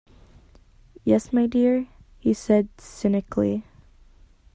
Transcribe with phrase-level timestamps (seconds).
[1.03, 3.65] Yes my dear, he said cynically.